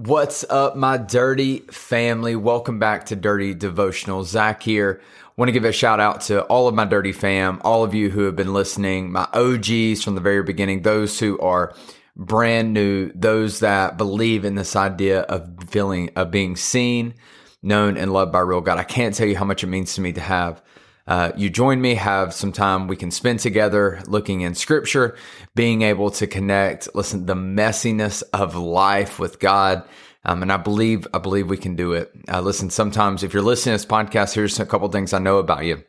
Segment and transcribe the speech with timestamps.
[0.00, 2.36] What's up, my dirty family?
[2.36, 4.22] Welcome back to Dirty Devotional.
[4.22, 5.00] Zach here.
[5.36, 8.08] Want to give a shout out to all of my dirty fam, all of you
[8.08, 11.74] who have been listening, my OGs from the very beginning, those who are
[12.14, 17.14] brand new, those that believe in this idea of feeling, of being seen,
[17.60, 18.78] known, and loved by real God.
[18.78, 20.62] I can't tell you how much it means to me to have
[21.08, 25.16] uh, you join me, have some time we can spend together looking in scripture,
[25.54, 29.88] being able to connect, listen, the messiness of life with God.
[30.26, 32.12] Um, and I believe, I believe we can do it.
[32.30, 35.38] Uh, listen, sometimes if you're listening to this podcast, here's a couple things I know
[35.38, 35.82] about you.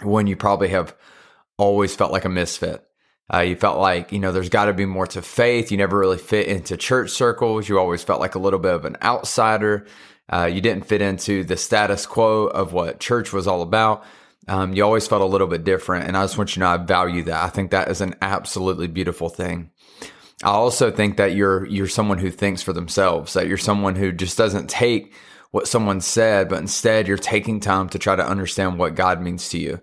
[0.00, 0.96] One, you probably have
[1.58, 2.82] always felt like a misfit.
[3.30, 5.70] Uh, you felt like, you know, there's got to be more to faith.
[5.70, 7.68] You never really fit into church circles.
[7.68, 9.86] You always felt like a little bit of an outsider.
[10.32, 14.06] Uh, you didn't fit into the status quo of what church was all about
[14.48, 16.06] um, you always felt a little bit different.
[16.06, 17.42] And I just want you to know I value that.
[17.42, 19.70] I think that is an absolutely beautiful thing.
[20.42, 24.12] I also think that you're you're someone who thinks for themselves, that you're someone who
[24.12, 25.14] just doesn't take
[25.50, 29.48] what someone said, but instead you're taking time to try to understand what God means
[29.50, 29.80] to you.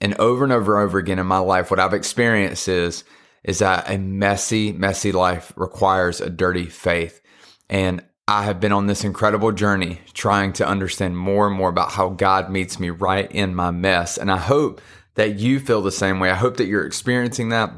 [0.00, 3.04] And over and over and over again in my life, what I've experienced is
[3.44, 7.22] is that a messy, messy life requires a dirty faith.
[7.70, 11.92] And I have been on this incredible journey trying to understand more and more about
[11.92, 14.18] how God meets me right in my mess.
[14.18, 14.80] And I hope
[15.14, 16.28] that you feel the same way.
[16.28, 17.70] I hope that you're experiencing that.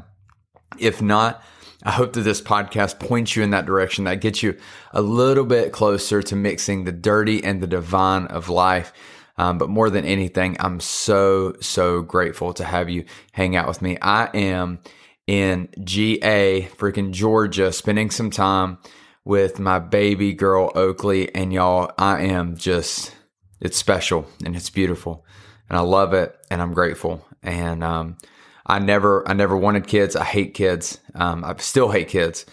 [0.79, 1.43] If not,
[1.83, 4.57] I hope that this podcast points you in that direction that gets you
[4.91, 8.91] a little bit closer to mixing the dirty and the divine of life.
[9.37, 13.83] Um, but more than anything, I'm so, so grateful to have you hang out with
[13.83, 13.99] me.
[14.01, 14.79] I am
[15.27, 18.79] in GA, freaking Georgia, spending some time
[19.25, 21.33] with my baby girl Oakley.
[21.35, 23.15] And y'all, I am just,
[23.59, 25.25] it's special and it's beautiful.
[25.69, 27.25] And I love it and I'm grateful.
[27.43, 28.17] And um,
[28.65, 30.15] I never, I never wanted kids.
[30.15, 30.99] I hate kids.
[31.15, 32.45] Um, I still hate kids.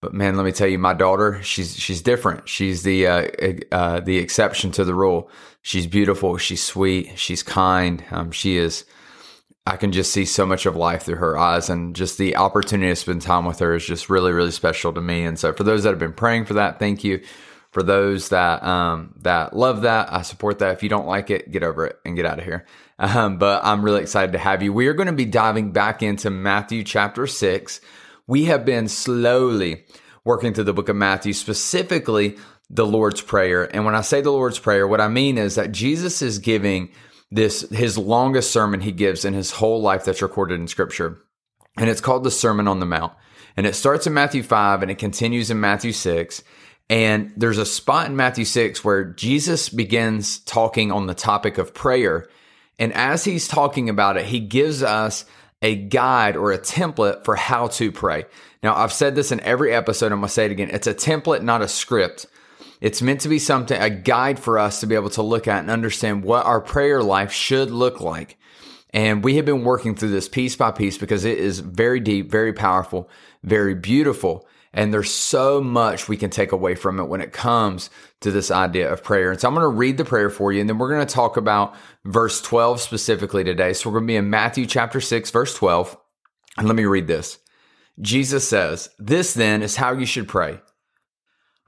[0.00, 2.48] But man, let me tell you, my daughter, she's she's different.
[2.48, 3.28] She's the uh,
[3.70, 5.30] uh, the exception to the rule.
[5.60, 6.38] She's beautiful.
[6.38, 7.18] She's sweet.
[7.18, 8.02] She's kind.
[8.10, 8.86] Um, she is
[9.66, 12.90] I can just see so much of life through her eyes and just the opportunity
[12.90, 15.24] to spend time with her is just really, really special to me.
[15.24, 17.22] And so for those that have been praying for that, thank you.
[17.70, 20.72] For those that um, that love that, I support that.
[20.72, 22.66] If you don't like it, get over it and get out of here.
[23.02, 24.74] Um, but I'm really excited to have you.
[24.74, 27.80] We are going to be diving back into Matthew chapter six.
[28.26, 29.86] We have been slowly
[30.22, 32.36] working through the book of Matthew, specifically
[32.68, 33.74] the Lord's Prayer.
[33.74, 36.90] And when I say the Lord's Prayer, what I mean is that Jesus is giving
[37.30, 41.22] this his longest sermon he gives in his whole life that's recorded in scripture.
[41.76, 43.12] And it's called the Sermon on the Mount.
[43.56, 46.42] And it starts in Matthew 5 and it continues in Matthew 6.
[46.88, 51.72] And there's a spot in Matthew 6 where Jesus begins talking on the topic of
[51.72, 52.28] prayer.
[52.78, 55.24] And as he's talking about it, he gives us
[55.62, 58.24] a guide or a template for how to pray.
[58.62, 60.12] Now, I've said this in every episode.
[60.12, 60.70] I'm going to say it again.
[60.70, 62.26] It's a template, not a script.
[62.80, 65.60] It's meant to be something, a guide for us to be able to look at
[65.60, 68.38] and understand what our prayer life should look like.
[68.92, 72.30] And we have been working through this piece by piece because it is very deep,
[72.30, 73.08] very powerful,
[73.42, 74.48] very beautiful.
[74.72, 78.50] And there's so much we can take away from it when it comes to this
[78.50, 79.30] idea of prayer.
[79.30, 81.14] And so I'm going to read the prayer for you, and then we're going to
[81.14, 81.74] talk about
[82.04, 83.72] verse 12 specifically today.
[83.72, 85.96] So we're going to be in Matthew chapter 6, verse 12.
[86.56, 87.38] And let me read this.
[88.00, 90.60] Jesus says, This then is how you should pray.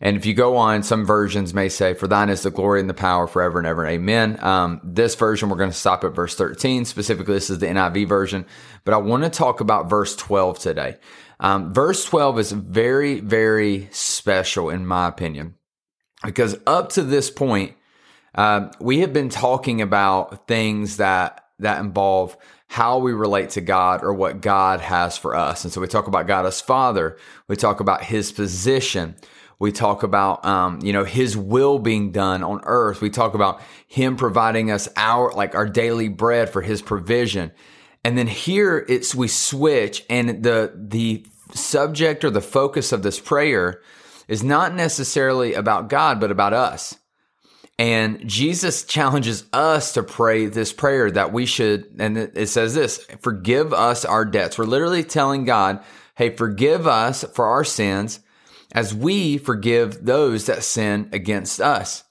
[0.00, 2.88] And if you go on, some versions may say, For thine is the glory and
[2.88, 3.86] the power forever and ever.
[3.86, 4.42] Amen.
[4.42, 6.86] Um, this version, we're going to stop at verse 13.
[6.86, 8.46] Specifically, this is the NIV version.
[8.84, 10.96] But I want to talk about verse 12 today.
[11.38, 15.54] Um, verse 12 is very, very special, in my opinion,
[16.24, 17.74] because up to this point,
[18.34, 22.38] uh, we have been talking about things that that involve
[22.68, 25.64] how we relate to God or what God has for us.
[25.64, 27.18] And so we talk about God as Father.
[27.48, 29.16] We talk about His position
[29.60, 33.02] We talk about, um, you know, his will being done on earth.
[33.02, 37.52] We talk about him providing us our, like our daily bread for his provision.
[38.02, 43.20] And then here it's, we switch and the, the subject or the focus of this
[43.20, 43.82] prayer
[44.28, 46.96] is not necessarily about God, but about us.
[47.78, 53.06] And Jesus challenges us to pray this prayer that we should, and it says this,
[53.20, 54.56] forgive us our debts.
[54.56, 55.82] We're literally telling God,
[56.14, 58.20] hey, forgive us for our sins
[58.72, 62.04] as we forgive those that sin against us.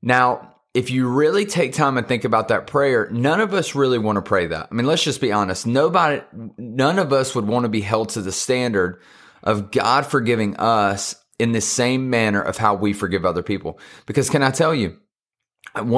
[0.00, 3.98] Now, if you really take time and think about that prayer, none of us really
[3.98, 4.68] want to pray that.
[4.70, 5.66] I mean, let's just be honest.
[5.66, 6.22] Nobody,
[6.56, 9.00] none of us would want to be held to the standard
[9.42, 13.78] of God forgiving us in the same manner of how we forgive other people.
[14.06, 14.96] Because can I tell you,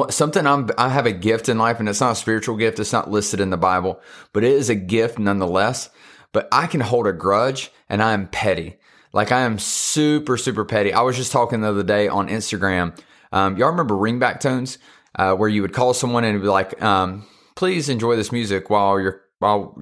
[0.09, 2.79] something I'm, I have a gift in life and it's not a spiritual gift.
[2.79, 3.99] It's not listed in the Bible,
[4.33, 5.89] but it is a gift nonetheless.
[6.31, 8.77] But I can hold a grudge and I am petty.
[9.15, 10.91] Like I am super, super petty.
[10.91, 12.99] I was just talking the other day on Instagram.
[13.31, 14.77] Um, y'all remember ringback tones,
[15.17, 17.25] uh, where you would call someone and be like, um,
[17.55, 19.73] please enjoy this music while your while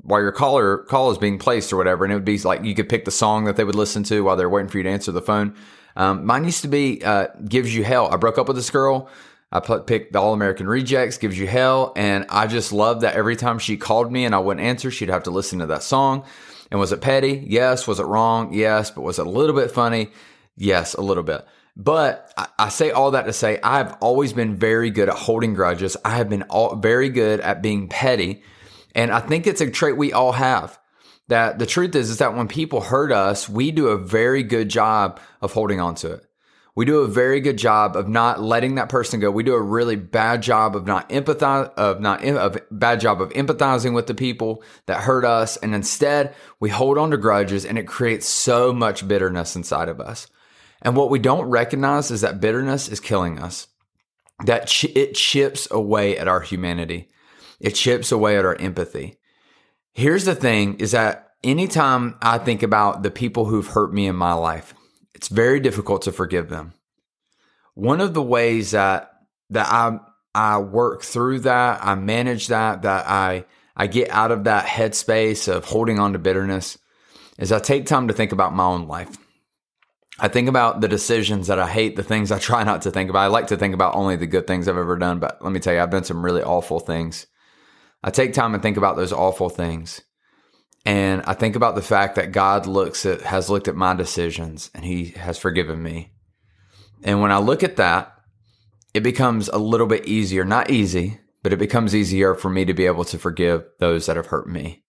[0.00, 2.04] while your caller call is being placed or whatever.
[2.04, 4.24] And it would be like you could pick the song that they would listen to
[4.24, 5.54] while they're waiting for you to answer the phone.
[5.94, 8.12] Um, mine used to be uh, gives you hell.
[8.12, 9.08] I broke up with this girl.
[9.52, 13.36] I picked the All American Rejects, gives you hell, and I just loved that every
[13.36, 16.24] time she called me and I wouldn't answer, she'd have to listen to that song.
[16.72, 17.44] And was it petty?
[17.50, 17.86] Yes.
[17.86, 18.54] Was it wrong?
[18.54, 18.90] Yes.
[18.90, 20.08] But was it a little bit funny?
[20.56, 21.46] Yes, a little bit.
[21.76, 25.52] But I, I say all that to say I've always been very good at holding
[25.52, 25.98] grudges.
[26.02, 28.42] I have been all, very good at being petty.
[28.94, 30.78] And I think it's a trait we all have.
[31.28, 34.70] That the truth is, is that when people hurt us, we do a very good
[34.70, 36.26] job of holding on to it.
[36.74, 39.30] We do a very good job of not letting that person go.
[39.30, 43.28] We do a really bad job of not empathize, of not, of bad job of
[43.30, 45.58] empathizing with the people that hurt us.
[45.58, 50.00] And instead we hold on to grudges and it creates so much bitterness inside of
[50.00, 50.28] us.
[50.80, 53.68] And what we don't recognize is that bitterness is killing us.
[54.46, 57.08] That ch- it chips away at our humanity.
[57.60, 59.18] It chips away at our empathy.
[59.92, 64.16] Here's the thing is that anytime I think about the people who've hurt me in
[64.16, 64.74] my life,
[65.14, 66.72] it's very difficult to forgive them.
[67.74, 69.10] One of the ways that
[69.50, 69.98] that I
[70.34, 73.44] I work through that, I manage that, that I
[73.76, 76.78] I get out of that headspace of holding on to bitterness
[77.38, 79.16] is I take time to think about my own life.
[80.18, 83.08] I think about the decisions that I hate, the things I try not to think
[83.08, 83.24] about.
[83.24, 85.58] I like to think about only the good things I've ever done, but let me
[85.58, 87.26] tell you, I've done some really awful things.
[88.04, 90.02] I take time and think about those awful things.
[90.84, 94.70] And I think about the fact that God looks at, has looked at my decisions
[94.74, 96.12] and he has forgiven me.
[97.04, 98.14] And when I look at that,
[98.94, 102.74] it becomes a little bit easier, not easy, but it becomes easier for me to
[102.74, 104.82] be able to forgive those that have hurt me.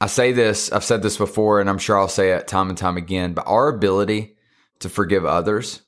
[0.00, 2.76] I say this, I've said this before, and I'm sure I'll say it time and
[2.76, 4.36] time again, but our ability
[4.80, 5.82] to forgive others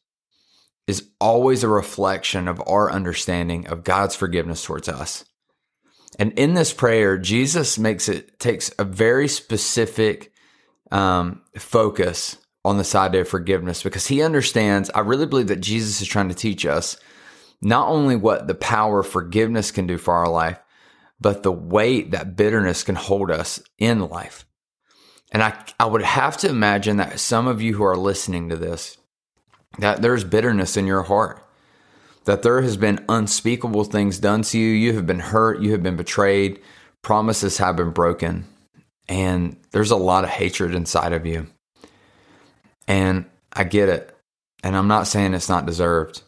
[0.87, 5.25] is always a reflection of our understanding of God's forgiveness towards us.
[6.19, 10.33] And in this prayer, Jesus makes it takes a very specific
[10.91, 14.91] um, focus on the side of forgiveness because he understands.
[14.95, 16.97] I really believe that Jesus is trying to teach us
[17.61, 20.59] not only what the power of forgiveness can do for our life,
[21.21, 24.45] but the weight that bitterness can hold us in life.
[25.33, 28.57] And I, I would have to imagine that some of you who are listening to
[28.57, 28.99] this,
[29.79, 31.44] that there's bitterness in your heart
[32.25, 34.69] that there has been unspeakable things done to you.
[34.69, 35.61] You have been hurt.
[35.61, 36.61] You have been betrayed.
[37.03, 38.47] Promises have been broken.
[39.09, 41.47] And there's a lot of hatred inside of you.
[42.89, 44.17] And I get it.
[44.63, 46.23] And I'm not saying it's not deserved.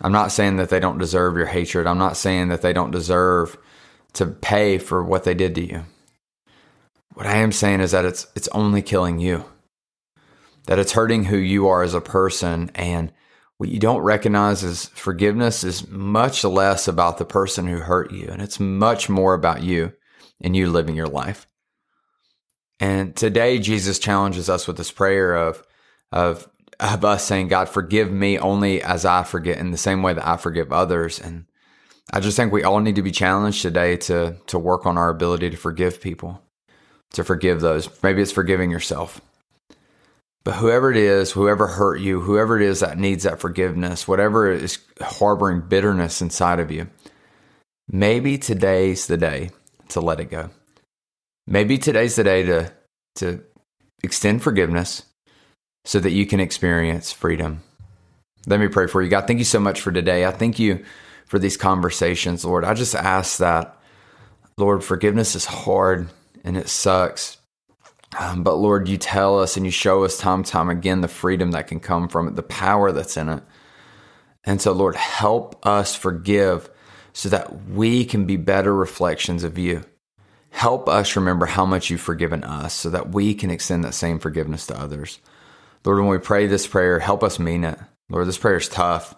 [0.00, 1.88] I'm not saying that they don't deserve your hatred.
[1.88, 3.58] I'm not saying that they don't deserve
[4.14, 5.84] to pay for what they did to you.
[7.14, 9.44] What I am saying is that it's it's only killing you.
[10.66, 13.12] That it's hurting who you are as a person and
[13.58, 18.28] what you don't recognize is forgiveness is much less about the person who hurt you,
[18.28, 19.92] and it's much more about you
[20.40, 21.46] and you living your life.
[22.80, 25.64] And today, Jesus challenges us with this prayer of,
[26.12, 26.48] of,
[26.78, 30.26] of us saying, God, forgive me only as I forget in the same way that
[30.26, 31.18] I forgive others.
[31.18, 31.46] And
[32.12, 35.08] I just think we all need to be challenged today to, to work on our
[35.08, 36.40] ability to forgive people,
[37.14, 37.90] to forgive those.
[38.04, 39.20] Maybe it's forgiving yourself.
[40.44, 44.50] But whoever it is, whoever hurt you, whoever it is that needs that forgiveness, whatever
[44.50, 46.88] is harboring bitterness inside of you,
[47.88, 49.50] maybe today's the day
[49.88, 50.50] to let it go.
[51.46, 52.72] Maybe today's the day to,
[53.16, 53.42] to
[54.02, 55.04] extend forgiveness
[55.84, 57.62] so that you can experience freedom.
[58.46, 59.08] Let me pray for you.
[59.08, 60.24] God, thank you so much for today.
[60.24, 60.84] I thank you
[61.26, 62.64] for these conversations, Lord.
[62.64, 63.78] I just ask that,
[64.56, 66.08] Lord, forgiveness is hard
[66.44, 67.38] and it sucks.
[68.16, 71.08] Um, but Lord, you tell us and you show us time and time again the
[71.08, 73.42] freedom that can come from it, the power that's in it.
[74.44, 76.70] And so, Lord, help us forgive
[77.12, 79.84] so that we can be better reflections of you.
[80.50, 84.18] Help us remember how much you've forgiven us so that we can extend that same
[84.18, 85.20] forgiveness to others.
[85.84, 87.78] Lord, when we pray this prayer, help us mean it.
[88.08, 89.14] Lord, this prayer is tough,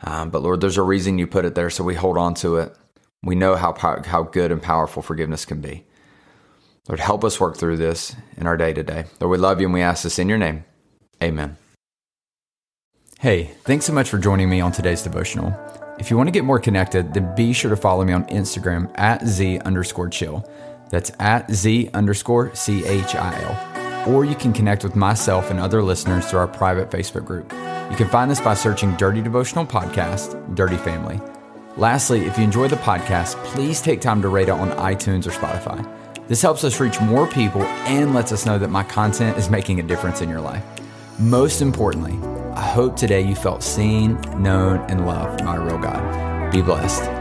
[0.00, 2.56] um, but Lord, there's a reason you put it there, so we hold on to
[2.56, 2.74] it.
[3.22, 5.84] We know how, how good and powerful forgiveness can be.
[6.88, 9.04] Lord, help us work through this in our day to day.
[9.20, 10.64] Lord, we love you and we ask this in your name.
[11.22, 11.56] Amen.
[13.20, 15.54] Hey, thanks so much for joining me on today's devotional.
[15.98, 18.90] If you want to get more connected, then be sure to follow me on Instagram
[18.98, 20.46] at Z underscore chill.
[20.90, 24.12] That's at Z underscore C H I L.
[24.12, 27.50] Or you can connect with myself and other listeners through our private Facebook group.
[27.90, 31.18] You can find this by searching Dirty Devotional Podcast, Dirty Family.
[31.78, 35.30] Lastly, if you enjoy the podcast, please take time to rate it on iTunes or
[35.30, 35.82] Spotify.
[36.26, 39.78] This helps us reach more people and lets us know that my content is making
[39.78, 40.64] a difference in your life.
[41.18, 42.18] Most importantly,
[42.54, 46.50] I hope today you felt seen, known, and loved by a real God.
[46.50, 47.13] Be blessed.